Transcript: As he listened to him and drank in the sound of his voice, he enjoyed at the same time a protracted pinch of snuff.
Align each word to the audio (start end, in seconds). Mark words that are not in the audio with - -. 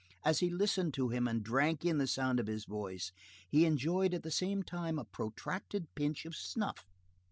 As 0.25 0.39
he 0.39 0.49
listened 0.49 0.95
to 0.95 1.09
him 1.09 1.27
and 1.27 1.43
drank 1.43 1.85
in 1.85 1.99
the 1.99 2.07
sound 2.07 2.39
of 2.39 2.47
his 2.47 2.65
voice, 2.65 3.11
he 3.47 3.65
enjoyed 3.67 4.15
at 4.15 4.23
the 4.23 4.31
same 4.31 4.63
time 4.63 4.97
a 4.97 5.05
protracted 5.05 5.93
pinch 5.93 6.25
of 6.25 6.35
snuff. 6.35 6.87